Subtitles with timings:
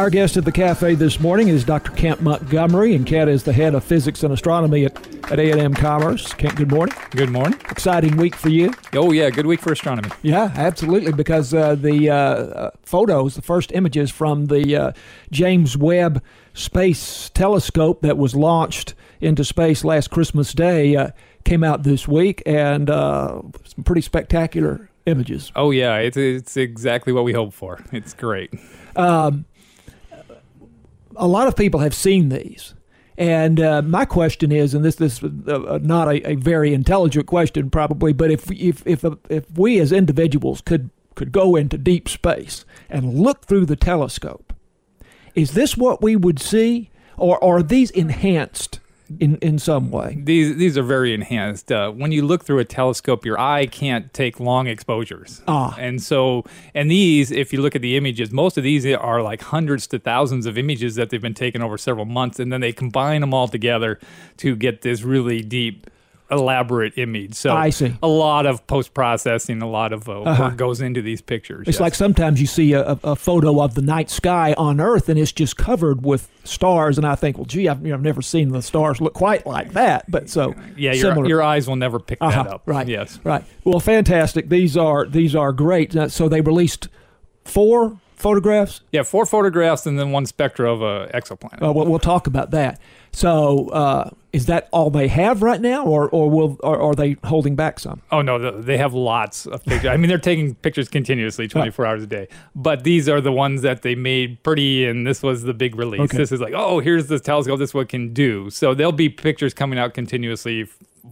[0.00, 1.92] Our guest at the cafe this morning is Dr.
[1.92, 6.32] Kent Montgomery, and Kent is the head of physics and astronomy at, at A&M Commerce.
[6.32, 6.96] Kent, good morning.
[7.10, 7.60] Good morning.
[7.68, 8.72] Exciting week for you.
[8.94, 10.08] Oh, yeah, good week for astronomy.
[10.22, 14.92] Yeah, absolutely, because uh, the uh, uh, photos, the first images from the uh,
[15.30, 16.22] James Webb
[16.54, 21.10] Space Telescope that was launched into space last Christmas Day uh,
[21.44, 25.52] came out this week, and uh, some pretty spectacular images.
[25.54, 27.84] Oh, yeah, it's, it's exactly what we hoped for.
[27.92, 28.54] It's great.
[28.96, 29.44] Um,
[31.20, 32.74] a lot of people have seen these.
[33.16, 37.26] And uh, my question is, and this this is uh, not a, a, very intelligent
[37.26, 42.08] question probably, but if if if if we as individuals could could go into deep
[42.08, 44.54] space and look through the telescope,
[45.34, 48.79] is this what we would see, or, or are these enhanced
[49.18, 50.18] in, in some way.
[50.22, 51.72] These these are very enhanced.
[51.72, 55.42] Uh, when you look through a telescope, your eye can't take long exposures.
[55.48, 55.74] Ah.
[55.78, 59.42] And so, and these, if you look at the images, most of these are like
[59.42, 62.72] hundreds to thousands of images that they've been taken over several months, and then they
[62.72, 63.98] combine them all together
[64.38, 65.88] to get this really deep
[66.30, 67.34] elaborate image.
[67.34, 67.94] So I see.
[68.02, 70.42] a lot of post processing, a lot of uh, Uh-huh.
[70.44, 71.66] work goes into these pictures.
[71.68, 71.80] It's yes.
[71.80, 75.32] like sometimes you see a, a photo of the night sky on Earth and it's
[75.32, 78.50] just covered with stars, and I think, well, gee, I've, you know, I've never seen
[78.50, 80.10] the stars look quite like that.
[80.10, 82.62] But so yeah, your, your eyes will never pick Uh-huh, that up.
[82.66, 82.88] Right.
[82.88, 83.18] Yes.
[83.24, 83.44] Right.
[83.64, 84.48] Well, fantastic.
[84.48, 85.94] These are these are great.
[85.96, 86.88] Uh, So they released
[87.44, 88.80] four photographs.
[88.92, 91.62] Yeah, four photographs and then one spectra of a exoplanet.
[91.62, 92.78] Uh, we'll, we'll talk about that.
[93.12, 97.16] So uh, is that all they have right now, or or will or are they
[97.24, 98.02] holding back some?
[98.12, 99.90] Oh no, they have lots of pictures.
[99.90, 102.28] I mean, they're taking pictures continuously, 24 hours a day.
[102.54, 106.00] But these are the ones that they made pretty, and this was the big release.
[106.02, 106.16] Okay.
[106.16, 107.58] This is like, oh, here's this telescope.
[107.58, 108.50] This is what it can do.
[108.50, 110.68] So there'll be pictures coming out continuously,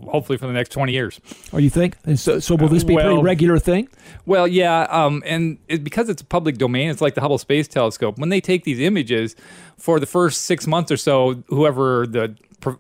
[0.07, 1.21] hopefully for the next 20 years.
[1.53, 1.97] Oh, you think?
[2.05, 3.89] And so, so will this be a pretty regular thing?
[4.27, 7.69] Well, yeah, um, and it, because it's a public domain, it's like the Hubble Space
[7.69, 8.19] Telescope.
[8.19, 9.37] When they take these images,
[9.77, 12.37] for the first six months or so, whoever the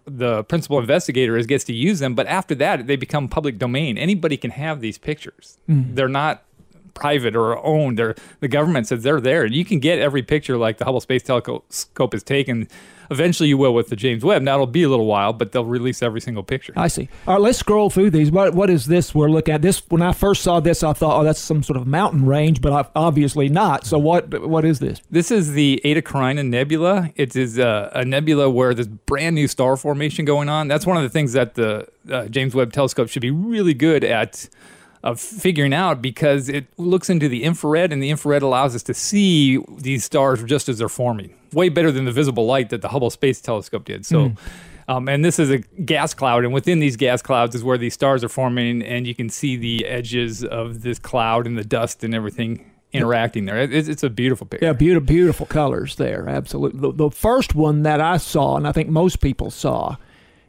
[0.07, 2.17] the principal investigator is gets to use them.
[2.17, 3.97] But after that, they become public domain.
[3.97, 5.57] Anybody can have these pictures.
[5.95, 6.43] They're not
[6.99, 7.99] private or owned.
[7.99, 11.01] They're the government says they're there, and you can get every picture like the Hubble
[11.01, 12.69] Space Telescope is taken.
[13.11, 14.43] Eventually, you will with the James Webb.
[14.43, 16.75] Now it'll be a little while, but they'll release every single picture.
[16.77, 17.09] I see.
[17.27, 18.31] All right, let's scroll through these.
[18.31, 19.63] What what is this we're looking at?
[19.63, 22.61] This when I first saw this, I thought, oh, that's some sort of mountain range,
[22.61, 23.87] but obviously not.
[23.87, 25.01] So what what is this?
[25.11, 27.11] This is the Eta Carina Nebula.
[27.17, 30.69] It is uh, a nebula where there's brand new star formation going on.
[30.69, 34.05] That's one of the things that the uh, James Webb Telescope should be really good
[34.05, 34.49] at
[35.03, 38.95] of figuring out because it looks into the infrared, and the infrared allows us to
[38.95, 41.35] see these stars just as they're forming.
[41.53, 44.07] Way better than the visible light that the Hubble Space Telescope did.
[44.07, 44.33] So.
[44.91, 47.93] Um, and this is a gas cloud, and within these gas clouds is where these
[47.93, 52.03] stars are forming, and you can see the edges of this cloud and the dust
[52.05, 53.59] and everything interacting there.
[53.59, 54.65] It's, it's a beautiful picture.
[54.65, 56.27] Yeah, beautiful, beautiful colors there.
[56.27, 56.81] Absolutely.
[56.81, 59.97] The, the first one that I saw, and I think most people saw,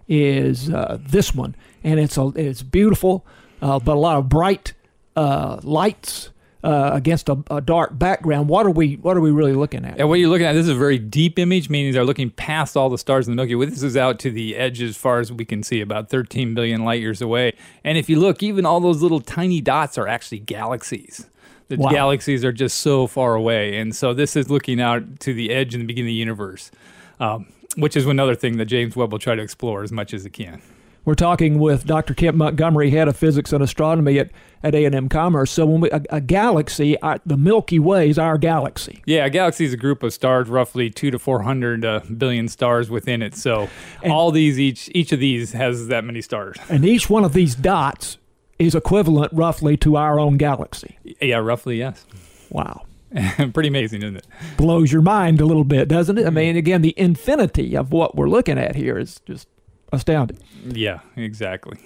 [0.08, 3.26] is uh, this one, and it's a it's beautiful,
[3.62, 4.74] uh, but a lot of bright
[5.16, 6.30] uh, lights
[6.64, 8.50] uh, against a, a dark background.
[8.50, 9.98] What are we What are we really looking at?
[10.00, 12.76] And what you're looking at, this is a very deep image, meaning they're looking past
[12.76, 13.68] all the stars in the Milky Way.
[13.68, 16.84] This is out to the edge as far as we can see, about 13 billion
[16.84, 17.54] light years away.
[17.84, 21.28] And if you look, even all those little tiny dots are actually galaxies.
[21.70, 21.90] The Wow.
[21.92, 23.78] galaxies are just so far away.
[23.78, 26.72] And so this is looking out to the edge and the beginning of the universe,
[27.20, 27.46] um,
[27.78, 30.32] which is another thing that James Webb will try to explore as much as it
[30.32, 30.62] can.
[31.06, 32.14] We're talking with Dr.
[32.14, 35.50] Kent Montgomery, head of physics and astronomy at at A and M Commerce.
[35.52, 39.02] So when we a, a galaxy, the Milky Way is our galaxy.
[39.06, 42.48] Yeah, a galaxy is a group of stars, roughly two to four hundred uh, billion
[42.48, 43.36] stars within it.
[43.36, 43.70] So
[44.04, 46.58] And- all these, each each of these has that many stars.
[46.70, 48.18] And each one of these dots
[48.60, 50.98] is equivalent roughly to our own galaxy.
[51.22, 52.06] Yeah, roughly, yes.
[52.50, 52.82] Wow.
[53.54, 54.28] Pretty amazing, isn't it?
[54.58, 56.28] Blows your mind a little bit, doesn't it?
[56.28, 59.48] I mean, again, the infinity of what we're looking at here is just
[59.92, 60.38] astounding.
[60.66, 61.78] Yeah, exactly.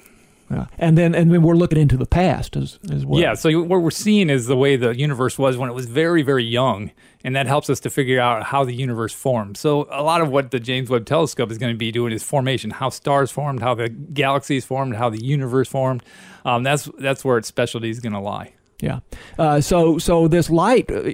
[0.52, 0.66] Yeah.
[0.78, 3.20] And then and then we're looking into the past as, as well.
[3.20, 6.22] Yeah, so what we're seeing is the way the universe was when it was very,
[6.22, 6.92] very young,
[7.24, 9.58] and that helps us to figure out how the universe formed.
[9.58, 12.22] So a lot of what the James Webb Telescope is going to be doing is
[12.24, 16.04] formation, how stars formed, how the galaxies formed, how the universe formed.
[16.46, 18.54] Um, that's that's where its specialty is going to lie.
[18.80, 19.00] Yeah.
[19.40, 21.10] Uh, so so this light uh,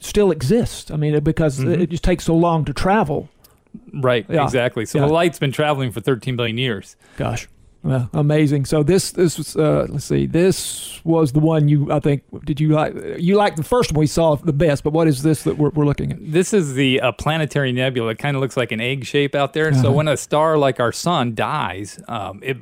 [0.00, 0.90] still exists.
[0.90, 1.80] I mean, because Mhm.
[1.82, 3.30] it just takes so long to travel.
[3.92, 4.44] Right, Yeah.
[4.44, 4.86] exactly.
[4.86, 5.06] So Yeah.
[5.06, 6.96] the light's been traveling for 13 billion years.
[7.16, 7.48] Gosh.
[7.82, 8.64] Well, amazing.
[8.64, 10.26] So this this was uh, let's see.
[10.26, 14.00] This was the one you I think did you like you like the first one
[14.00, 16.18] we saw the best, but what is this that we're, we're looking at?
[16.20, 18.10] This is the uh, planetary nebula.
[18.10, 19.72] It kind of looks like an egg shape out there.
[19.72, 19.92] So Uh-huh.
[19.92, 22.56] when a star like our sun dies, um, it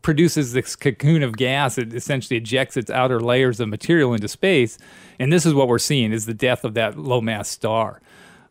[0.00, 1.76] produces this cocoon of gas.
[1.76, 4.78] It essentially ejects its outer layers of material into space,
[5.18, 8.00] and this is what we're seeing: is the death of that low mass star.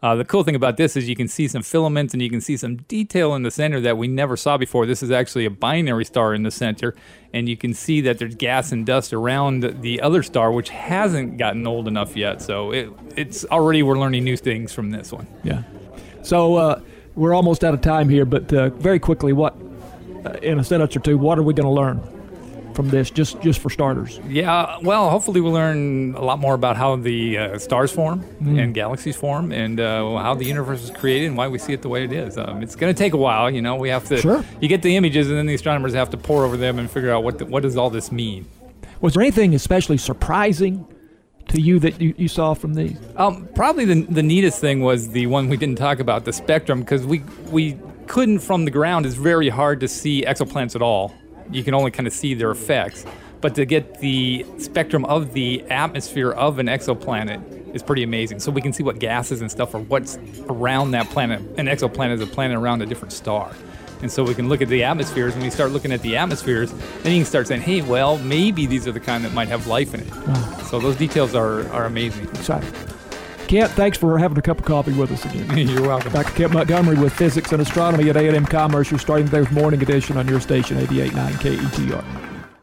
[0.03, 2.41] Uh, the cool thing about this is you can see some filaments and you can
[2.41, 4.87] see some detail in the center that we never saw before.
[4.87, 6.95] This is actually a binary star in the center,
[7.33, 11.37] and you can see that there's gas and dust around the other star, which hasn't
[11.37, 12.41] gotten old enough yet.
[12.41, 15.27] So it, it's already we're learning new things from this one.
[15.43, 15.63] Yeah.
[16.23, 16.81] So uh,
[17.13, 19.55] we're almost out of time here, but uh, very quickly, what
[20.25, 22.20] uh, in a sentence or two, what are we going to learn?
[22.81, 24.19] From this, just just for starters?
[24.27, 28.61] Yeah, well, hopefully we'll learn a lot more about how the uh, stars form mm.
[28.61, 31.81] and galaxies form, and uh, how the universe was created and why we see it
[31.83, 32.37] the way it is.
[32.37, 33.75] Um, it's going to take a while, you know.
[33.75, 34.17] We have to.
[34.17, 34.43] Sure.
[34.59, 37.11] You get the images, and then the astronomers have to pore over them and figure
[37.11, 38.45] out what the, what does all this mean.
[39.01, 40.87] Was there anything especially surprising?
[41.47, 42.97] To you that you, you saw from these?
[43.17, 46.79] Um, probably the, the neatest thing was the one we didn't talk about, the spectrum,
[46.79, 47.77] because we we
[48.07, 49.05] couldn't from the ground.
[49.05, 51.13] It's very hard to see exoplanets at all
[51.51, 53.05] you can only kind of see their effects.
[53.41, 58.39] But to get the spectrum of the atmosphere of an exoplanet is pretty amazing.
[58.39, 60.17] So we can see what gases and stuff are what's
[60.47, 61.41] around that planet.
[61.57, 63.51] An exoplanet is a planet around a different star.
[64.01, 65.35] And so we can look at the atmospheres.
[65.35, 66.71] When you start looking at the atmospheres,
[67.03, 69.67] then you can start saying, hey, well, maybe these are the kind that might have
[69.67, 70.15] life in it.
[70.15, 70.57] Wow.
[70.63, 72.27] So those details are, are amazing.
[72.29, 72.71] Exciting.
[73.51, 75.57] Kent, thanks for having a cup of coffee with us again.
[75.67, 76.13] You're welcome.
[76.13, 76.31] Dr.
[76.31, 78.89] Kent Montgomery with Physics and Astronomy at A&M Commerce.
[78.89, 82.30] You're starting today's morning edition on your station, 88.9 KETR.